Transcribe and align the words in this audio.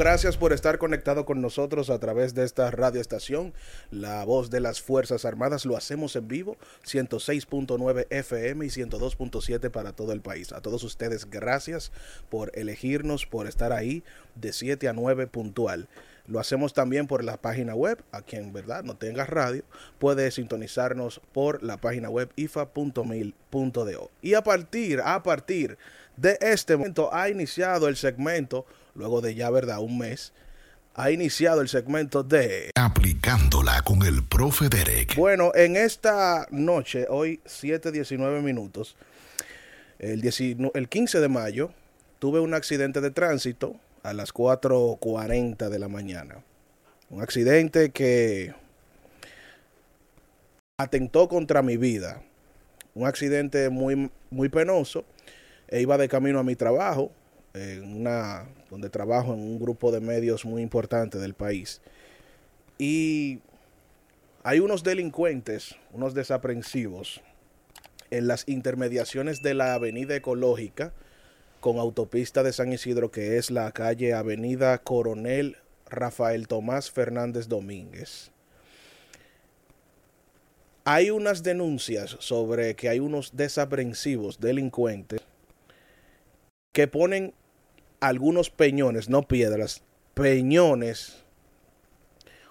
gracias 0.00 0.38
por 0.38 0.54
estar 0.54 0.78
conectado 0.78 1.26
con 1.26 1.42
nosotros 1.42 1.90
a 1.90 1.98
través 1.98 2.34
de 2.34 2.42
esta 2.44 2.70
radioestación, 2.70 3.52
La 3.90 4.24
Voz 4.24 4.48
de 4.48 4.60
las 4.60 4.80
Fuerzas 4.80 5.26
Armadas. 5.26 5.66
Lo 5.66 5.76
hacemos 5.76 6.16
en 6.16 6.26
vivo, 6.26 6.56
106.9 6.86 8.06
FM 8.08 8.64
y 8.64 8.68
102.7 8.70 9.70
para 9.70 9.92
todo 9.92 10.12
el 10.12 10.22
país. 10.22 10.52
A 10.52 10.62
todos 10.62 10.84
ustedes, 10.84 11.28
gracias 11.28 11.92
por 12.30 12.50
elegirnos, 12.54 13.26
por 13.26 13.46
estar 13.46 13.74
ahí 13.74 14.02
de 14.36 14.54
7 14.54 14.88
a 14.88 14.94
9 14.94 15.26
puntual. 15.26 15.86
Lo 16.26 16.40
hacemos 16.40 16.72
también 16.72 17.06
por 17.06 17.22
la 17.22 17.36
página 17.36 17.74
web. 17.74 18.02
A 18.10 18.22
quien 18.22 18.54
verdad 18.54 18.84
no 18.84 18.96
tenga 18.96 19.26
radio, 19.26 19.64
puede 19.98 20.30
sintonizarnos 20.30 21.20
por 21.32 21.62
la 21.62 21.76
página 21.76 22.08
web 22.08 22.30
ifa.mil.do. 22.36 24.10
Y 24.22 24.32
a 24.32 24.42
partir, 24.42 25.02
a 25.04 25.22
partir 25.22 25.76
de 26.16 26.38
este 26.40 26.76
momento 26.76 27.12
ha 27.12 27.28
iniciado 27.28 27.86
el 27.86 27.96
segmento, 27.96 28.64
luego 28.94 29.20
de 29.20 29.34
ya, 29.34 29.50
¿verdad? 29.50 29.80
Un 29.80 29.98
mes, 29.98 30.32
ha 30.94 31.10
iniciado 31.10 31.60
el 31.60 31.68
segmento 31.68 32.22
de... 32.22 32.70
Aplicándola 32.74 33.82
con 33.82 34.02
el 34.02 34.22
profe 34.24 34.68
Derek. 34.68 35.16
Bueno, 35.16 35.52
en 35.54 35.76
esta 35.76 36.46
noche, 36.50 37.06
hoy 37.08 37.40
7.19 37.46 38.42
minutos, 38.42 38.96
el, 39.98 40.22
el 40.74 40.88
15 40.88 41.20
de 41.20 41.28
mayo, 41.28 41.72
tuve 42.18 42.40
un 42.40 42.54
accidente 42.54 43.00
de 43.00 43.10
tránsito 43.10 43.76
a 44.02 44.12
las 44.12 44.32
4.40 44.34 45.68
de 45.68 45.78
la 45.78 45.88
mañana. 45.88 46.42
Un 47.08 47.22
accidente 47.22 47.90
que 47.90 48.54
atentó 50.78 51.28
contra 51.28 51.62
mi 51.62 51.76
vida. 51.76 52.22
Un 52.94 53.06
accidente 53.06 53.68
muy, 53.70 54.10
muy 54.30 54.48
penoso 54.48 55.04
e 55.68 55.80
iba 55.80 55.96
de 55.98 56.08
camino 56.08 56.38
a 56.38 56.42
mi 56.42 56.56
trabajo, 56.56 57.12
en 57.54 58.00
una, 58.00 58.46
donde 58.70 58.88
trabajo 58.88 59.34
en 59.34 59.40
un 59.40 59.58
grupo 59.58 59.92
de 59.92 60.00
medios 60.00 60.44
muy 60.44 60.62
importante 60.62 61.18
del 61.18 61.34
país. 61.34 61.80
Y 62.78 63.40
hay 64.42 64.60
unos 64.60 64.82
delincuentes, 64.82 65.76
unos 65.92 66.14
desaprensivos, 66.14 67.20
en 68.10 68.26
las 68.26 68.48
intermediaciones 68.48 69.42
de 69.42 69.54
la 69.54 69.74
avenida 69.74 70.16
ecológica 70.16 70.92
con 71.60 71.78
autopista 71.78 72.42
de 72.42 72.52
San 72.52 72.72
Isidro, 72.72 73.10
que 73.10 73.36
es 73.36 73.50
la 73.50 73.70
calle 73.72 74.14
Avenida 74.14 74.78
Coronel 74.78 75.56
Rafael 75.86 76.48
Tomás 76.48 76.90
Fernández 76.90 77.48
Domínguez. 77.48 78.30
Hay 80.84 81.10
unas 81.10 81.42
denuncias 81.42 82.16
sobre 82.20 82.74
que 82.74 82.88
hay 82.88 83.00
unos 83.00 83.36
desaprensivos 83.36 84.40
delincuentes 84.40 85.20
que 86.72 86.88
ponen 86.88 87.34
algunos 88.00 88.50
peñones, 88.50 89.08
no 89.08 89.22
piedras, 89.28 89.82
peñones, 90.14 91.24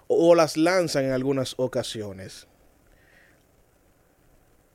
o 0.06 0.34
las 0.34 0.56
lanzan 0.56 1.04
en 1.04 1.12
algunas 1.12 1.54
ocasiones. 1.56 2.46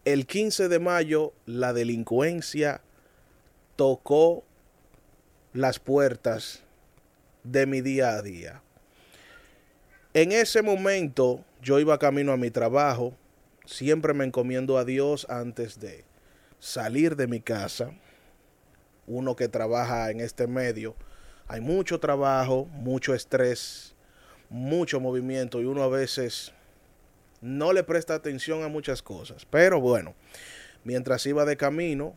El 0.06 0.28
15 0.28 0.70
de 0.70 0.80
mayo 0.80 1.34
la 1.46 1.74
delincuencia 1.74 2.82
tocó 3.76 4.44
las 5.54 5.80
puertas 5.80 6.64
de 7.44 7.66
mi 7.66 7.82
día 7.82 8.16
a 8.16 8.22
día. 8.22 8.62
En 10.14 10.32
ese 10.32 10.62
momento 10.62 11.44
yo 11.62 11.80
iba 11.80 11.98
camino 11.98 12.32
a 12.32 12.38
mi 12.38 12.52
trabajo, 12.52 13.14
siempre 13.66 14.14
me 14.14 14.26
encomiendo 14.26 14.78
a 14.78 14.86
Dios 14.86 15.26
antes 15.30 15.80
de 15.80 16.06
salir 16.60 17.16
de 17.16 17.28
mi 17.28 17.42
casa 17.42 17.92
uno 19.08 19.36
que 19.36 19.48
trabaja 19.48 20.10
en 20.12 20.20
este 20.20 20.48
medio, 20.48 20.96
hay 21.48 21.62
mucho 21.62 22.00
trabajo, 22.00 22.66
mucho 22.66 23.14
estrés, 23.14 23.96
mucho 24.50 25.00
movimiento 25.00 25.62
y 25.62 25.66
uno 25.66 25.84
a 25.84 25.90
veces 25.90 26.54
no 27.42 27.74
le 27.74 27.84
presta 27.84 28.16
atención 28.16 28.64
a 28.64 28.68
muchas 28.68 29.02
cosas. 29.02 29.46
Pero 29.46 29.80
bueno, 29.80 30.16
mientras 30.84 31.26
iba 31.26 31.46
de 31.46 31.58
camino, 31.58 32.16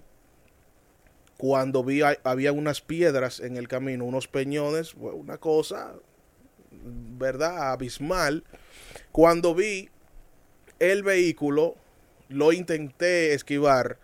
cuando 1.37 1.85
vi 1.85 2.01
había 2.25 2.53
unas 2.53 2.81
piedras 2.81 3.41
en 3.41 3.57
el 3.57 3.69
camino, 3.69 4.05
unos 4.05 4.27
peñones, 4.29 4.95
una 4.95 5.39
cosa, 5.39 5.95
¿verdad? 6.71 7.73
Abismal. 7.73 8.45
Cuando 9.13 9.55
vi 9.55 9.91
el 10.79 11.03
vehículo, 11.03 11.77
lo 12.29 12.53
intenté 12.53 13.35
esquivar 13.35 13.99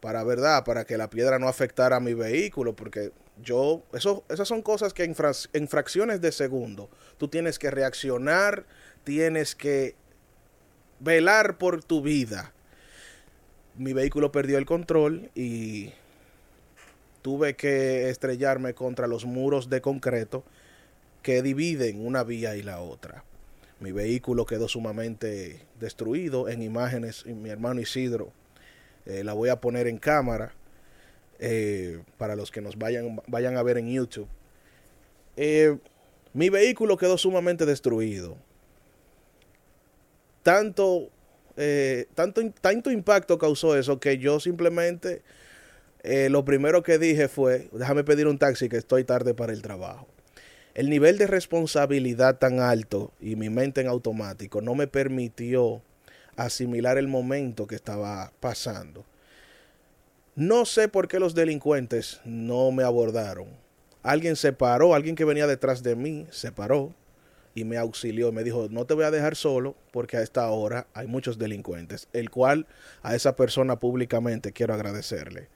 para 0.00 0.24
verdad, 0.24 0.64
para 0.64 0.84
que 0.84 0.96
la 0.96 1.10
piedra 1.10 1.38
no 1.38 1.48
afectara 1.48 1.96
a 1.96 2.00
mi 2.00 2.14
vehículo, 2.14 2.74
porque 2.74 3.12
yo, 3.42 3.82
eso, 3.92 4.24
esas 4.28 4.48
son 4.48 4.62
cosas 4.62 4.92
que 4.92 5.04
en, 5.04 5.68
fracciones 5.68 6.20
de 6.20 6.32
segundo 6.32 6.88
tú 7.18 7.28
tienes 7.28 7.58
que 7.58 7.70
reaccionar, 7.70 8.64
tienes 9.04 9.54
que 9.54 9.94
velar 10.98 11.58
por 11.58 11.84
tu 11.84 12.02
vida. 12.02 12.52
Mi 13.76 13.92
vehículo 13.92 14.32
perdió 14.32 14.58
el 14.58 14.66
control 14.66 15.30
y 15.34 15.92
tuve 17.22 17.54
que 17.54 18.10
estrellarme 18.10 18.74
contra 18.74 19.06
los 19.06 19.24
muros 19.24 19.70
de 19.70 19.80
concreto 19.80 20.44
que 21.22 21.42
dividen 21.42 22.04
una 22.04 22.24
vía 22.24 22.56
y 22.56 22.62
la 22.62 22.80
otra. 22.80 23.24
Mi 23.78 23.92
vehículo 23.92 24.44
quedó 24.44 24.68
sumamente 24.68 25.60
destruido 25.78 26.48
en 26.48 26.62
imágenes. 26.62 27.24
Y 27.26 27.32
mi 27.32 27.48
hermano 27.48 27.80
Isidro 27.80 28.32
eh, 29.06 29.24
la 29.24 29.32
voy 29.32 29.48
a 29.48 29.60
poner 29.60 29.86
en 29.86 29.98
cámara 29.98 30.52
eh, 31.38 32.02
para 32.18 32.36
los 32.36 32.50
que 32.50 32.60
nos 32.60 32.76
vayan, 32.76 33.20
vayan 33.26 33.56
a 33.56 33.62
ver 33.62 33.78
en 33.78 33.88
YouTube. 33.88 34.28
Eh, 35.36 35.78
mi 36.32 36.48
vehículo 36.48 36.96
quedó 36.96 37.18
sumamente 37.18 37.66
destruido. 37.66 38.36
Tanto, 40.42 41.10
tanto, 42.14 42.40
tanto 42.60 42.90
impacto 42.90 43.38
causó 43.38 43.76
eso 43.76 44.00
que 44.00 44.16
yo 44.16 44.40
simplemente 44.40 45.22
lo 46.30 46.46
primero 46.46 46.82
que 46.82 46.98
dije 46.98 47.28
fue, 47.28 47.68
déjame 47.72 48.04
pedir 48.04 48.26
un 48.26 48.38
taxi 48.38 48.70
que 48.70 48.78
estoy 48.78 49.04
tarde 49.04 49.34
para 49.34 49.52
el 49.52 49.60
trabajo. 49.60 50.06
El 50.72 50.88
nivel 50.88 51.18
de 51.18 51.26
responsabilidad 51.26 52.38
tan 52.38 52.60
alto 52.60 53.12
y 53.20 53.36
mi 53.36 53.50
mente 53.50 53.82
en 53.82 53.88
automático 53.88 54.62
no 54.62 54.74
me 54.74 54.86
permitió 54.86 55.82
asimilar 56.44 56.98
el 56.98 57.08
momento 57.08 57.66
que 57.66 57.74
estaba 57.74 58.32
pasando. 58.40 59.04
No 60.34 60.64
sé 60.64 60.88
por 60.88 61.06
qué 61.06 61.18
los 61.18 61.34
delincuentes 61.34 62.20
no 62.24 62.72
me 62.72 62.82
abordaron. 62.82 63.48
Alguien 64.02 64.36
se 64.36 64.52
paró, 64.52 64.94
alguien 64.94 65.16
que 65.16 65.26
venía 65.26 65.46
detrás 65.46 65.82
de 65.82 65.96
mí 65.96 66.26
se 66.30 66.50
paró 66.50 66.94
y 67.54 67.64
me 67.64 67.76
auxilió. 67.76 68.32
Me 68.32 68.42
dijo, 68.42 68.68
no 68.70 68.86
te 68.86 68.94
voy 68.94 69.04
a 69.04 69.10
dejar 69.10 69.36
solo 69.36 69.76
porque 69.92 70.16
a 70.16 70.22
esta 70.22 70.48
hora 70.50 70.86
hay 70.94 71.06
muchos 71.06 71.38
delincuentes. 71.38 72.08
El 72.14 72.30
cual 72.30 72.66
a 73.02 73.14
esa 73.14 73.36
persona 73.36 73.78
públicamente 73.78 74.52
quiero 74.52 74.72
agradecerle. 74.72 75.48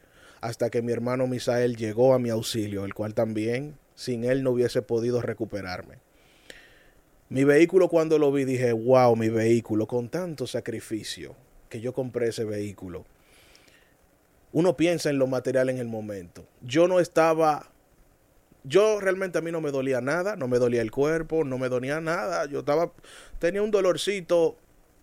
Hasta 0.42 0.68
que 0.68 0.82
mi 0.82 0.92
hermano 0.92 1.26
Misael 1.26 1.76
llegó 1.76 2.12
a 2.12 2.18
mi 2.18 2.28
auxilio, 2.28 2.84
el 2.84 2.92
cual 2.92 3.14
también 3.14 3.78
sin 3.94 4.24
él 4.24 4.42
no 4.42 4.50
hubiese 4.50 4.82
podido 4.82 5.22
recuperarme. 5.22 6.03
Mi 7.34 7.42
vehículo 7.42 7.88
cuando 7.88 8.16
lo 8.16 8.30
vi 8.30 8.44
dije, 8.44 8.72
wow, 8.72 9.16
mi 9.16 9.28
vehículo, 9.28 9.88
con 9.88 10.08
tanto 10.08 10.46
sacrificio 10.46 11.34
que 11.68 11.80
yo 11.80 11.92
compré 11.92 12.28
ese 12.28 12.44
vehículo. 12.44 13.04
Uno 14.52 14.76
piensa 14.76 15.10
en 15.10 15.18
lo 15.18 15.26
material 15.26 15.68
en 15.68 15.78
el 15.78 15.88
momento. 15.88 16.46
Yo 16.60 16.86
no 16.86 17.00
estaba, 17.00 17.72
yo 18.62 19.00
realmente 19.00 19.38
a 19.38 19.40
mí 19.40 19.50
no 19.50 19.60
me 19.60 19.72
dolía 19.72 20.00
nada, 20.00 20.36
no 20.36 20.46
me 20.46 20.60
dolía 20.60 20.80
el 20.80 20.92
cuerpo, 20.92 21.42
no 21.42 21.58
me 21.58 21.68
dolía 21.68 22.00
nada. 22.00 22.46
Yo 22.46 22.60
estaba, 22.60 22.92
tenía 23.40 23.62
un 23.62 23.72
dolorcito 23.72 24.56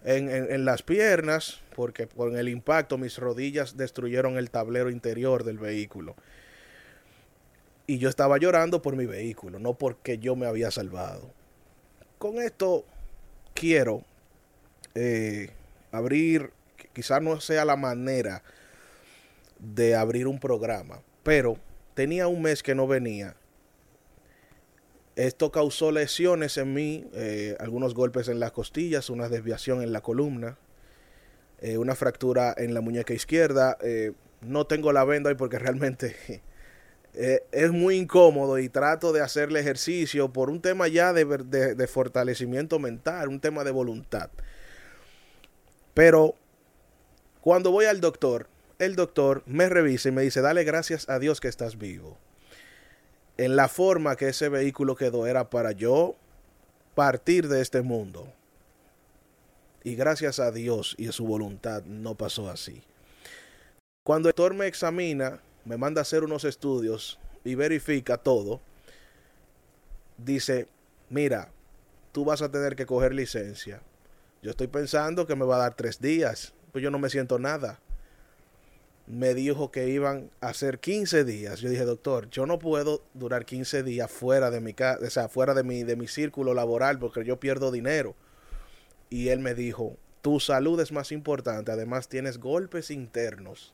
en, 0.05 0.29
en 0.29 0.63
las 0.63 0.83
piernas 0.83 1.59
porque 1.75 2.07
con 2.07 2.37
el 2.37 2.47
impacto 2.47 2.97
mis 2.97 3.17
rodillas 3.17 3.75
destruyeron 3.75 4.37
el 4.37 4.51
tablero 4.51 4.89
interior 4.89 5.43
del 5.43 5.57
vehículo. 5.57 6.15
Y 7.87 7.97
yo 7.97 8.07
estaba 8.07 8.37
llorando 8.37 8.81
por 8.81 8.95
mi 8.95 9.05
vehículo, 9.05 9.59
no 9.59 9.73
porque 9.73 10.17
yo 10.17 10.37
me 10.37 10.45
había 10.45 10.71
salvado 10.71 11.40
con 12.21 12.37
esto 12.37 12.85
quiero 13.55 14.03
eh, 14.93 15.49
abrir, 15.91 16.51
quizás 16.93 17.19
no 17.19 17.41
sea 17.41 17.65
la 17.65 17.75
manera 17.75 18.43
de 19.57 19.95
abrir 19.95 20.27
un 20.27 20.39
programa, 20.39 21.01
pero 21.23 21.57
tenía 21.95 22.27
un 22.27 22.43
mes 22.43 22.61
que 22.61 22.75
no 22.75 22.85
venía. 22.85 23.35
Esto 25.15 25.51
causó 25.51 25.91
lesiones 25.91 26.57
en 26.57 26.75
mí, 26.75 27.09
eh, 27.15 27.57
algunos 27.59 27.95
golpes 27.95 28.27
en 28.27 28.39
las 28.39 28.51
costillas, 28.51 29.09
una 29.09 29.27
desviación 29.27 29.81
en 29.81 29.91
la 29.91 30.01
columna, 30.01 30.59
eh, 31.59 31.79
una 31.79 31.95
fractura 31.95 32.53
en 32.55 32.75
la 32.75 32.81
muñeca 32.81 33.15
izquierda. 33.15 33.79
no 34.41 34.67
tengo 34.67 34.93
la 34.93 35.05
venda 35.05 35.31
hoy 35.31 35.35
porque 35.35 35.57
realmente 35.65 36.43
eh, 37.13 37.43
es 37.51 37.71
muy 37.71 37.97
incómodo 37.97 38.57
y 38.57 38.69
trato 38.69 39.11
de 39.11 39.21
hacerle 39.21 39.59
ejercicio 39.59 40.31
por 40.31 40.49
un 40.49 40.61
tema 40.61 40.87
ya 40.87 41.11
de, 41.11 41.25
de, 41.25 41.87
fortalecimiento 41.87 42.79
mental, 42.79 43.27
un 43.27 43.41
tema 43.41 43.63
de 43.63 43.71
voluntad. 43.71 44.29
Pero 45.93 46.35
cuando 47.41 47.71
voy 47.71 47.85
al 47.85 47.99
doctor, 47.99 48.47
el 48.79 48.95
doctor 48.95 49.43
me 49.45 49.67
revisa 49.67 50.09
y 50.09 50.13
me 50.13 50.21
dice, 50.21 50.41
dale 50.41 50.63
gracias 50.63 51.09
a 51.09 51.19
Dios 51.19 51.41
que 51.41 51.49
estás 51.49 51.77
vivo. 51.77 52.17
en 53.37 53.55
la 53.55 53.67
forma 53.67 54.15
que 54.15 54.29
ese 54.29 54.49
vehículo 54.49 54.95
quedó 54.95 55.25
era 55.25 55.49
para 55.49 55.71
yo 55.71 56.15
partir 56.95 57.47
de 57.47 57.61
este 57.61 57.81
mundo. 57.81 58.31
Y 59.83 59.95
gracias 59.95 60.39
a 60.39 60.51
Dios 60.51 60.95
y 60.97 61.07
a 61.07 61.11
su 61.11 61.25
voluntad 61.25 61.83
no 61.85 62.15
pasó 62.15 62.49
así. 62.49 62.83
Cuando 64.03 64.29
el 64.29 64.35
doctor 64.35 64.53
me 64.53 64.67
examina, 64.67 65.41
me 65.65 65.77
manda 65.77 66.01
a 66.01 66.03
hacer 66.03 66.23
unos 66.23 66.43
estudios 66.43 67.19
y 67.43 67.55
verifica 67.55 68.17
todo, 68.17 68.61
dice, 70.17 70.67
mira, 71.09 71.51
tú 72.11 72.25
vas 72.25 72.41
a 72.41 72.51
tener 72.51 72.75
que 72.75 72.85
coger 72.85 73.13
licencia. 73.13 73.81
Yo 74.41 74.51
estoy 74.51 74.67
pensando 74.67 75.27
que 75.27 75.35
me 75.35 75.45
va 75.45 75.55
a 75.55 75.59
dar 75.59 75.75
tres 75.75 76.01
días, 76.01 76.53
pues 76.71 76.83
yo 76.83 76.91
no 76.91 76.99
me 76.99 77.09
siento 77.09 77.39
nada. 77.39 77.79
Me 79.07 79.33
dijo 79.33 79.71
que 79.71 79.89
iban 79.89 80.31
a 80.39 80.53
ser 80.53 80.79
15 80.79 81.25
días. 81.25 81.59
Yo 81.59 81.69
dije, 81.69 81.83
doctor, 81.83 82.29
yo 82.29 82.45
no 82.45 82.59
puedo 82.59 83.03
durar 83.13 83.45
15 83.45 83.83
días 83.83 84.09
fuera 84.09 84.51
de 84.51 84.61
mi 84.61 84.73
casa, 84.73 85.05
o 85.05 85.09
sea, 85.09 85.27
fuera 85.27 85.53
de 85.53 85.63
mi, 85.63 85.83
de 85.83 85.95
mi 85.95 86.07
círculo 86.07 86.53
laboral 86.53 86.97
porque 86.97 87.25
yo 87.25 87.39
pierdo 87.39 87.71
dinero. 87.71 88.15
Y 89.09 89.29
él 89.29 89.39
me 89.39 89.53
dijo, 89.53 89.97
tu 90.21 90.39
salud 90.39 90.79
es 90.79 90.91
más 90.91 91.11
importante, 91.11 91.71
además 91.71 92.07
tienes 92.07 92.37
golpes 92.37 92.89
internos 92.89 93.73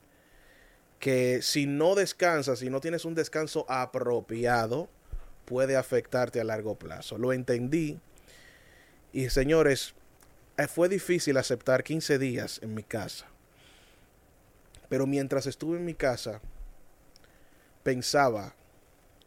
que 1.00 1.42
si 1.42 1.66
no 1.66 1.96
descansas, 1.96 2.60
si 2.60 2.70
no 2.70 2.82
tienes 2.82 3.06
un 3.06 3.16
descanso 3.16 3.66
apropiado, 3.70 4.90
puede 5.46 5.76
afectarte 5.76 6.42
a 6.42 6.44
largo 6.44 6.76
plazo. 6.76 7.18
Lo 7.18 7.34
entendí 7.34 8.00
y 9.14 9.30
señores, 9.30 9.94
eh, 10.58 10.68
fue 10.68 10.90
difícil 10.90 11.38
aceptar 11.38 11.84
15 11.84 12.18
días 12.20 12.60
en 12.62 12.74
mi 12.74 12.84
casa. 12.84 13.28
Pero 14.90 15.06
mientras 15.06 15.48
estuve 15.48 15.78
en 15.78 15.86
mi 15.86 15.94
casa, 15.94 16.42
pensaba 17.84 18.56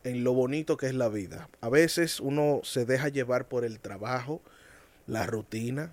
en 0.05 0.25
lo 0.25 0.33
bonito 0.33 0.77
que 0.77 0.87
es 0.87 0.95
la 0.95 1.09
vida. 1.09 1.49
A 1.61 1.69
veces 1.69 2.21
uno 2.21 2.61
se 2.65 2.85
deja 2.85 3.09
llevar 3.09 3.49
por 3.49 3.65
el 3.65 3.81
trabajo, 3.81 4.41
la 5.07 5.27
rutina, 5.27 5.93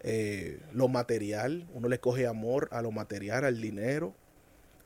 eh, 0.00 0.60
lo 0.72 0.88
material, 0.88 1.66
uno 1.74 1.88
le 1.88 1.98
coge 1.98 2.26
amor 2.26 2.68
a 2.72 2.82
lo 2.82 2.90
material, 2.90 3.44
al 3.44 3.60
dinero, 3.60 4.14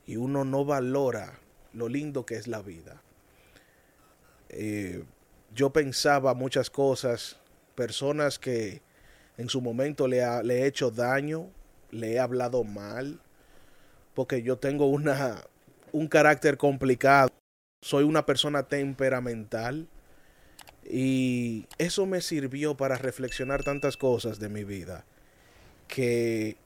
y 0.05 0.17
uno 0.17 0.43
no 0.43 0.65
valora 0.65 1.39
lo 1.73 1.87
lindo 1.87 2.25
que 2.25 2.35
es 2.35 2.47
la 2.47 2.61
vida. 2.61 3.01
Eh, 4.49 5.03
yo 5.53 5.71
pensaba 5.71 6.33
muchas 6.33 6.69
cosas, 6.69 7.39
personas 7.75 8.39
que 8.39 8.81
en 9.37 9.49
su 9.49 9.61
momento 9.61 10.07
le, 10.07 10.21
le 10.43 10.61
he 10.61 10.65
hecho 10.65 10.91
daño, 10.91 11.49
le 11.91 12.13
he 12.13 12.19
hablado 12.19 12.63
mal, 12.63 13.19
porque 14.13 14.41
yo 14.41 14.57
tengo 14.57 14.87
una, 14.87 15.43
un 15.91 16.07
carácter 16.07 16.57
complicado, 16.57 17.29
soy 17.81 18.03
una 18.03 18.25
persona 18.25 18.63
temperamental 18.63 19.87
y 20.89 21.67
eso 21.77 22.05
me 22.05 22.21
sirvió 22.21 22.75
para 22.75 22.97
reflexionar 22.97 23.63
tantas 23.63 23.97
cosas 23.97 24.39
de 24.39 24.49
mi 24.49 24.63
vida 24.63 25.05
que 25.87 26.57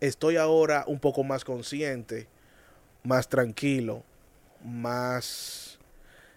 estoy 0.00 0.36
ahora 0.36 0.84
un 0.86 0.98
poco 0.98 1.24
más 1.24 1.44
consciente, 1.44 2.26
más 3.04 3.28
tranquilo, 3.28 4.04
más, 4.64 5.78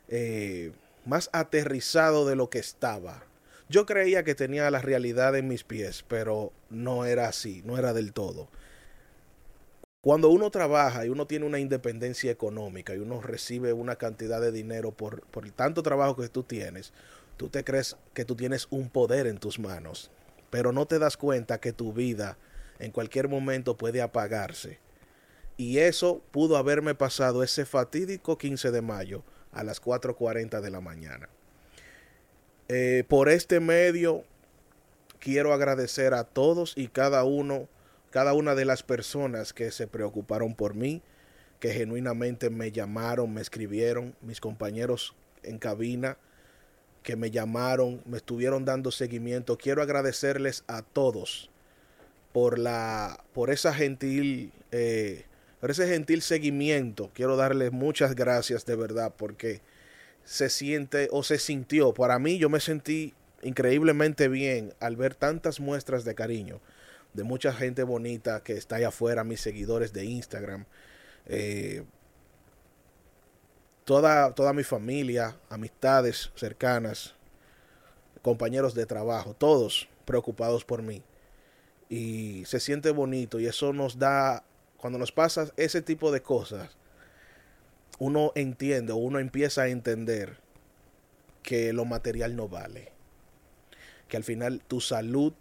eh, 0.08 0.72
más 1.06 1.30
aterrizado 1.34 2.28
de 2.28 2.36
lo 2.36 2.50
que 2.50 2.60
estaba. 2.60 3.24
Yo 3.68 3.86
creía 3.86 4.24
que 4.24 4.36
tenía 4.36 4.70
la 4.70 4.80
realidad 4.80 5.36
en 5.36 5.48
mis 5.48 5.64
pies, 5.64 6.06
pero 6.08 6.52
no 6.70 7.06
era 7.06 7.28
así, 7.28 7.64
no 7.66 7.78
era 7.78 7.94
del 7.94 8.14
todo. 8.14 8.48
Cuando 10.06 10.30
uno 10.30 10.52
trabaja 10.52 11.04
y 11.04 11.10
uno 11.10 11.26
tiene 11.26 11.48
una 11.48 11.58
independencia 11.58 12.30
económica 12.30 12.94
y 12.94 13.00
uno 13.00 13.22
recibe 13.22 13.74
una 13.74 13.96
cantidad 13.96 14.40
de 14.40 14.52
dinero 14.52 14.92
por, 14.92 15.22
por 15.22 15.46
el 15.46 15.52
tanto 15.52 15.82
trabajo 15.82 16.16
que 16.16 16.30
tú 16.30 16.44
tienes, 16.44 16.94
tú 17.38 17.50
te 17.50 17.64
crees 17.64 17.98
que 18.14 18.24
tú 18.24 18.36
tienes 18.36 18.68
un 18.70 18.92
poder 18.92 19.26
en 19.26 19.40
tus 19.40 19.58
manos, 19.58 20.12
pero 20.52 20.72
no 20.72 20.86
te 20.86 21.00
das 21.00 21.18
cuenta 21.18 21.60
que 21.60 21.74
tu 21.74 21.92
vida 21.92 22.38
en 22.78 22.92
cualquier 22.92 23.30
momento 23.30 23.78
puede 23.78 24.04
apagarse. 24.04 24.78
Y 25.58 25.80
eso 25.80 26.22
pudo 26.30 26.58
haberme 26.58 26.94
pasado 26.94 27.42
ese 27.42 27.66
fatídico 27.66 28.38
15 28.38 28.70
de 28.70 28.84
mayo 28.84 29.24
a 29.52 29.64
las 29.64 29.82
4.40 29.82 30.62
de 30.62 30.70
la 30.70 30.82
mañana. 30.82 31.30
Eh, 32.68 33.06
por 33.08 33.28
este 33.28 33.60
medio 33.60 34.24
quiero 35.18 35.52
agradecer 35.52 36.14
a 36.14 36.26
todos 36.26 36.74
y 36.78 36.90
cada 36.90 37.24
uno 37.24 37.68
cada 38.16 38.32
una 38.32 38.56
de 38.56 38.64
las 38.64 38.82
personas 38.82 39.52
que 39.52 39.72
se 39.72 39.88
preocuparon 39.88 40.56
por 40.56 40.74
mí, 40.74 41.02
que 41.60 41.74
genuinamente 41.74 42.50
me 42.50 42.72
llamaron, 42.72 43.34
me 43.34 43.42
escribieron, 43.42 44.16
mis 44.22 44.40
compañeros 44.40 45.14
en 45.44 45.60
cabina, 45.60 46.18
que 47.04 47.18
me 47.18 47.30
llamaron, 47.30 48.02
me 48.06 48.16
estuvieron 48.16 48.64
dando 48.64 48.92
seguimiento. 48.92 49.58
Quiero 49.58 49.82
agradecerles 49.82 50.64
a 50.68 50.82
todos 50.82 51.52
por 52.32 52.58
la, 52.58 53.22
por 53.34 53.50
esa 53.50 53.74
gentil, 53.74 54.54
eh, 54.72 55.26
por 55.60 55.72
ese 55.72 55.86
gentil 55.86 56.22
seguimiento. 56.22 57.12
Quiero 57.14 57.36
darles 57.36 57.74
muchas 57.74 58.16
gracias 58.16 58.66
de 58.66 58.78
verdad 58.78 59.14
porque 59.18 59.60
se 60.24 60.50
siente 60.50 61.10
o 61.12 61.22
se 61.22 61.38
sintió. 61.38 61.94
Para 61.94 62.18
mí 62.18 62.38
yo 62.38 62.48
me 62.48 62.62
sentí 62.62 63.14
increíblemente 63.44 64.30
bien 64.30 64.74
al 64.80 64.96
ver 64.96 65.16
tantas 65.16 65.60
muestras 65.60 66.06
de 66.06 66.16
cariño 66.16 66.62
de 67.16 67.24
mucha 67.24 67.54
gente 67.54 67.84
bonita 67.84 68.44
que 68.44 68.54
está 68.54 68.76
allá 68.76 68.90
afuera, 68.90 69.24
mis 69.24 69.40
seguidores 69.40 69.94
de 69.94 70.06
Instagram, 70.06 70.66
eh, 71.26 71.84
toda, 73.86 74.34
toda 74.34 74.52
mi 74.52 74.64
familia, 74.64 75.38
amistades 75.50 76.32
cercanas, 76.36 77.16
compañeros 78.22 78.74
de 78.74 78.86
trabajo, 78.86 79.34
todos 79.34 79.88
preocupados 80.04 80.66
por 80.66 80.82
mí. 80.82 81.04
Y 81.88 82.44
se 82.46 82.60
siente 82.60 82.92
bonito 82.92 83.40
y 83.40 83.46
eso 83.46 83.72
nos 83.72 83.98
da, 83.98 84.44
cuando 84.78 85.00
nos 85.00 85.12
pasa 85.12 85.52
ese 85.56 85.82
tipo 85.82 86.12
de 86.12 86.22
cosas, 86.22 86.70
uno 87.98 88.34
entiende 88.36 88.92
o 88.92 88.98
uno 88.98 89.20
empieza 89.20 89.64
a 89.64 89.68
entender 89.70 90.38
que 91.44 91.72
lo 91.72 91.86
material 91.86 92.36
no 92.36 92.50
vale. 92.50 92.92
Que 94.10 94.18
al 94.18 94.24
final 94.24 94.62
tu 94.68 94.82
salud 94.82 95.34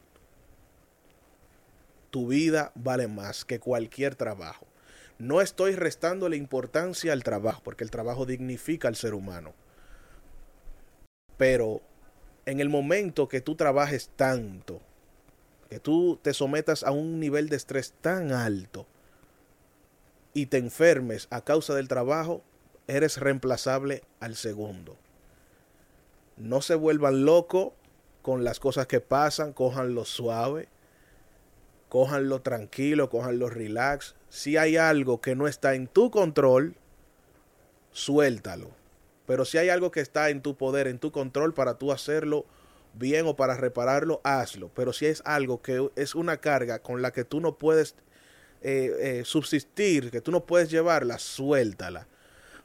tu 2.15 2.29
vida 2.29 2.71
vale 2.77 3.09
más 3.09 3.45
que 3.45 3.59
cualquier 3.59 4.15
trabajo. 4.15 4.69
No 5.19 5.41
estoy 5.41 5.75
restando 5.75 6.29
la 6.29 6.37
importancia 6.37 7.13
al 7.13 7.25
trabajo, 7.25 7.61
porque 7.65 7.83
el 7.83 7.91
trabajo 7.91 8.25
dignifica 8.25 8.87
al 8.87 8.95
ser 8.95 9.15
humano. 9.15 9.53
Pero 11.37 11.83
en 12.47 12.61
el 12.61 12.69
momento 12.69 13.27
que 13.27 13.41
tú 13.41 13.57
trabajes 13.57 14.11
tanto, 14.15 14.81
que 15.69 15.81
tú 15.81 16.21
te 16.23 16.35
sometas 16.35 16.85
a 16.85 16.93
un 16.93 17.19
nivel 17.19 17.49
de 17.49 17.57
estrés 17.57 17.95
tan 18.01 18.31
alto 18.31 18.87
y 20.35 20.47
te 20.47 20.59
enfermes 20.59 21.27
a 21.31 21.41
causa 21.41 21.75
del 21.75 21.89
trabajo, 21.89 22.45
eres 22.87 23.17
reemplazable 23.19 24.05
al 24.21 24.37
segundo. 24.37 24.97
No 26.37 26.63
se 26.63 26.77
vuelvan 26.77 27.25
locos 27.25 27.73
con 28.23 28.45
las 28.45 28.61
cosas 28.61 28.87
que 28.87 29.01
pasan, 29.01 29.53
cojanlo 29.53 30.05
suave 30.05 30.69
cójanlo 31.95 32.43
tranquilo, 32.43 33.09
cójanlo 33.09 33.49
relax. 33.49 34.17
Si 34.29 34.57
hay 34.57 34.77
algo 34.77 35.21
que 35.21 35.37
no 35.37 35.47
está 35.47 35.77
en 35.77 35.87
tu 35.87 36.11
control, 36.11 36.75
suéltalo. 37.93 38.73
Pero 39.27 39.45
si 39.45 39.59
hay 39.59 39.69
algo 39.69 39.93
que 39.93 40.01
está 40.01 40.31
en 40.31 40.43
tu 40.43 40.57
poder, 40.57 40.89
en 40.89 40.99
tu 40.99 41.13
control 41.13 41.55
para 41.55 41.79
tú 41.79 41.93
hacerlo 41.93 42.47
bien 42.95 43.29
o 43.29 43.37
para 43.37 43.57
repararlo, 43.57 44.21
hazlo. 44.25 44.73
Pero 44.75 44.93
si 44.93 45.07
es 45.07 45.23
algo 45.25 45.63
que 45.63 45.89
es 45.95 46.17
una 46.17 46.39
carga 46.39 46.81
con 46.81 47.01
la 47.01 47.13
que 47.13 47.23
tú 47.23 47.41
no 47.41 47.59
puedes 47.59 47.95
eh, 48.61 48.91
eh, 48.99 49.23
subsistir, 49.25 50.11
que 50.11 50.21
tú 50.21 50.33
no 50.33 50.47
puedes 50.47 50.73
llevarla, 50.73 51.21
suéltala. 51.21 52.09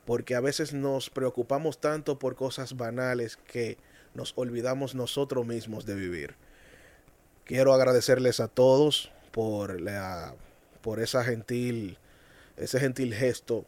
Porque 0.05 0.33
a 0.33 0.41
veces 0.41 0.73
nos 0.73 1.11
preocupamos 1.11 1.79
tanto 1.79 2.17
por 2.17 2.35
cosas 2.35 2.75
banales 2.75 3.37
que 3.37 3.77
nos 4.15 4.33
olvidamos 4.35 4.95
nosotros 4.95 5.45
mismos 5.45 5.85
de 5.85 5.93
vivir. 5.93 6.35
Quiero 7.45 7.75
agradecerles 7.75 8.39
a 8.39 8.47
todos 8.47 9.11
por 9.31 9.79
la 9.79 10.33
por 10.81 10.99
esa 10.99 11.23
gentil 11.23 11.97
ese 12.57 12.79
gentil 12.79 13.13
gesto 13.13 13.65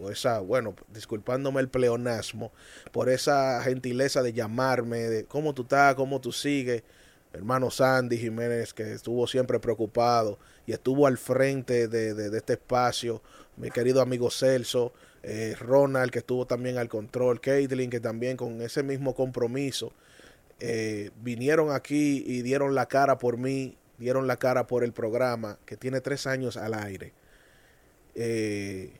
o 0.00 0.10
esa 0.10 0.40
bueno 0.40 0.74
disculpándome 0.92 1.60
el 1.60 1.68
pleonasmo 1.68 2.52
por 2.92 3.08
esa 3.08 3.62
gentileza 3.62 4.22
de 4.22 4.32
llamarme 4.32 4.98
de 4.98 5.24
cómo 5.24 5.54
tú 5.54 5.62
estás 5.62 5.94
cómo 5.94 6.20
tú 6.20 6.32
sigues 6.32 6.82
hermano 7.32 7.70
Sandy 7.70 8.18
Jiménez 8.18 8.72
que 8.72 8.92
estuvo 8.92 9.26
siempre 9.26 9.58
preocupado 9.58 10.38
y 10.66 10.72
estuvo 10.72 11.06
al 11.06 11.18
frente 11.18 11.88
de, 11.88 12.14
de, 12.14 12.36
este 12.36 12.54
espacio 12.54 13.22
mi 13.56 13.70
querido 13.70 14.00
amigo 14.00 14.30
Celso 14.30 14.92
eh, 15.22 15.54
Ronald 15.58 16.10
que 16.10 16.20
estuvo 16.20 16.46
también 16.46 16.78
al 16.78 16.88
control 16.88 17.40
Caitlin 17.40 17.90
que 17.90 18.00
también 18.00 18.36
con 18.36 18.60
ese 18.62 18.82
mismo 18.82 19.14
compromiso 19.14 19.92
eh, 20.60 21.10
vinieron 21.22 21.70
aquí 21.70 22.24
y 22.26 22.42
dieron 22.42 22.74
la 22.74 22.86
cara 22.86 23.18
por 23.18 23.36
mí 23.36 23.76
dieron 23.98 24.26
la 24.26 24.38
cara 24.38 24.66
por 24.66 24.84
el 24.84 24.92
programa 24.92 25.58
que 25.66 25.76
tiene 25.76 26.00
tres 26.00 26.26
años 26.26 26.56
al 26.56 26.74
aire. 26.74 27.12
Eh, 28.14 28.92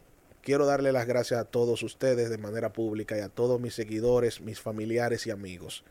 quiero 0.43 0.67
darle 0.67 0.93
las 0.93 1.07
gracias 1.07 1.41
a 1.41 1.45
todos 1.45 1.83
ustedes 1.83 2.31
de 2.31 2.39
manera 2.39 2.73
pública 2.73 3.17
y 3.17 3.21
a 3.21 3.29
todos 3.29 3.61
mis 3.61 3.75
seguidores, 3.75 4.41
mis 4.41 4.61
familiares 4.61 5.27
y 5.27 5.31
amigos. 5.31 5.85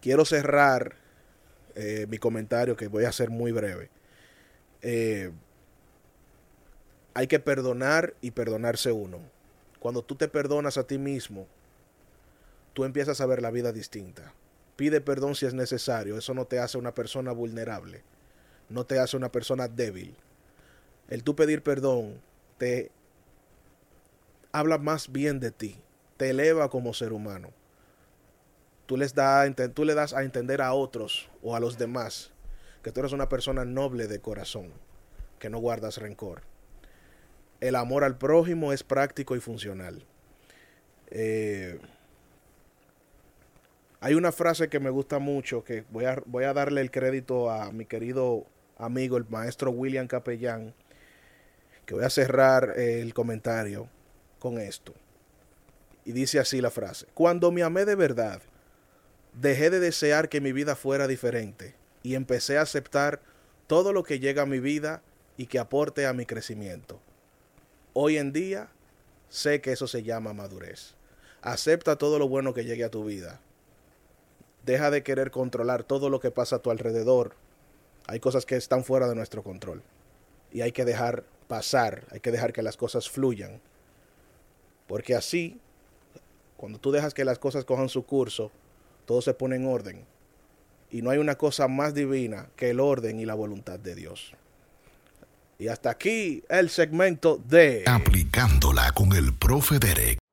Quiero 0.00 0.24
cerrar 0.24 0.96
eh, 1.74 2.06
mi 2.08 2.18
comentario 2.18 2.76
que 2.76 2.88
voy 2.88 3.04
a 3.04 3.08
hacer 3.08 3.30
muy 3.30 3.52
breve. 3.52 3.90
Eh, 4.82 5.32
hay 7.14 7.26
que 7.26 7.38
perdonar 7.38 8.14
y 8.20 8.32
perdonarse 8.32 8.92
uno. 8.92 9.20
Cuando 9.78 10.02
tú 10.02 10.16
te 10.16 10.28
perdonas 10.28 10.78
a 10.78 10.86
ti 10.86 10.98
mismo, 10.98 11.46
tú 12.72 12.84
empiezas 12.84 13.20
a 13.20 13.26
ver 13.26 13.40
la 13.40 13.50
vida 13.50 13.72
distinta. 13.72 14.34
Pide 14.76 15.00
perdón 15.00 15.34
si 15.34 15.46
es 15.46 15.54
necesario. 15.54 16.18
Eso 16.18 16.34
no 16.34 16.46
te 16.46 16.58
hace 16.58 16.78
una 16.78 16.94
persona 16.94 17.32
vulnerable. 17.32 18.02
No 18.68 18.84
te 18.84 18.98
hace 18.98 19.16
una 19.16 19.30
persona 19.30 19.68
débil. 19.68 20.16
El 21.08 21.22
tú 21.22 21.36
pedir 21.36 21.62
perdón 21.62 22.20
te 22.58 22.90
habla 24.52 24.78
más 24.78 25.12
bien 25.12 25.40
de 25.40 25.50
ti. 25.50 25.80
Te 26.16 26.30
eleva 26.30 26.70
como 26.70 26.94
ser 26.94 27.12
humano. 27.12 27.50
Tú, 28.86 28.96
les 28.96 29.14
le 29.16 29.94
das 29.94 30.12
a 30.12 30.22
entender 30.22 30.60
a 30.60 30.74
otros 30.74 31.30
o 31.42 31.56
a 31.56 31.60
los 31.60 31.78
demás 31.78 32.32
que 32.82 32.92
tú 32.92 33.00
eres 33.00 33.12
una 33.12 33.30
persona 33.30 33.64
noble 33.64 34.08
de 34.08 34.20
corazón, 34.20 34.70
que 35.38 35.48
no 35.48 35.58
guardas 35.58 35.96
rencor. 35.96 36.42
El 37.60 37.76
amor 37.76 38.04
al 38.04 38.18
prójimo 38.18 38.74
es 38.74 38.82
práctico 38.82 39.34
y 39.36 39.40
funcional. 39.40 40.04
Eh, 41.10 41.80
hay 44.04 44.12
una 44.12 44.32
frase 44.32 44.68
que 44.68 44.80
me 44.80 44.90
gusta 44.90 45.18
mucho, 45.18 45.64
que 45.64 45.86
voy 45.88 46.04
a, 46.04 46.22
voy 46.26 46.44
a 46.44 46.52
darle 46.52 46.82
el 46.82 46.90
crédito 46.90 47.50
a 47.50 47.72
mi 47.72 47.86
querido 47.86 48.44
amigo, 48.76 49.16
el 49.16 49.24
maestro 49.30 49.70
William 49.70 50.08
Capellán, 50.08 50.74
que 51.86 51.94
voy 51.94 52.04
a 52.04 52.10
cerrar 52.10 52.78
el 52.78 53.14
comentario 53.14 53.88
con 54.38 54.58
esto. 54.58 54.92
Y 56.04 56.12
dice 56.12 56.38
así 56.38 56.60
la 56.60 56.70
frase, 56.70 57.06
cuando 57.14 57.50
me 57.50 57.62
amé 57.62 57.86
de 57.86 57.94
verdad, 57.94 58.42
dejé 59.32 59.70
de 59.70 59.80
desear 59.80 60.28
que 60.28 60.42
mi 60.42 60.52
vida 60.52 60.76
fuera 60.76 61.06
diferente 61.06 61.74
y 62.02 62.14
empecé 62.14 62.58
a 62.58 62.62
aceptar 62.62 63.22
todo 63.66 63.94
lo 63.94 64.02
que 64.02 64.18
llega 64.18 64.42
a 64.42 64.46
mi 64.46 64.60
vida 64.60 65.00
y 65.38 65.46
que 65.46 65.58
aporte 65.58 66.04
a 66.04 66.12
mi 66.12 66.26
crecimiento. 66.26 67.00
Hoy 67.94 68.18
en 68.18 68.34
día 68.34 68.68
sé 69.30 69.62
que 69.62 69.72
eso 69.72 69.86
se 69.86 70.02
llama 70.02 70.34
madurez. 70.34 70.94
Acepta 71.40 71.96
todo 71.96 72.18
lo 72.18 72.28
bueno 72.28 72.52
que 72.52 72.66
llegue 72.66 72.84
a 72.84 72.90
tu 72.90 73.02
vida 73.02 73.40
Deja 74.64 74.90
de 74.90 75.02
querer 75.02 75.30
controlar 75.30 75.84
todo 75.84 76.08
lo 76.08 76.20
que 76.20 76.30
pasa 76.30 76.56
a 76.56 76.58
tu 76.60 76.70
alrededor. 76.70 77.36
Hay 78.06 78.20
cosas 78.20 78.46
que 78.46 78.56
están 78.56 78.84
fuera 78.84 79.08
de 79.08 79.14
nuestro 79.14 79.42
control. 79.42 79.82
Y 80.52 80.62
hay 80.62 80.72
que 80.72 80.84
dejar 80.84 81.24
pasar, 81.48 82.04
hay 82.10 82.20
que 82.20 82.30
dejar 82.30 82.52
que 82.52 82.62
las 82.62 82.76
cosas 82.76 83.10
fluyan. 83.10 83.60
Porque 84.86 85.14
así, 85.14 85.60
cuando 86.56 86.78
tú 86.78 86.92
dejas 86.92 87.12
que 87.12 87.24
las 87.24 87.38
cosas 87.38 87.64
cojan 87.64 87.88
su 87.88 88.04
curso, 88.04 88.50
todo 89.06 89.20
se 89.20 89.34
pone 89.34 89.56
en 89.56 89.66
orden. 89.66 90.04
Y 90.90 91.02
no 91.02 91.10
hay 91.10 91.18
una 91.18 91.36
cosa 91.36 91.68
más 91.68 91.92
divina 91.92 92.48
que 92.56 92.70
el 92.70 92.80
orden 92.80 93.20
y 93.20 93.26
la 93.26 93.34
voluntad 93.34 93.78
de 93.78 93.94
Dios. 93.94 94.32
Y 95.58 95.68
hasta 95.68 95.90
aquí 95.90 96.42
el 96.48 96.70
segmento 96.70 97.40
de... 97.48 97.84
Aplicándola 97.86 98.92
con 98.92 99.12
el 99.12 99.34
profe 99.34 99.78
Derek. 99.78 100.23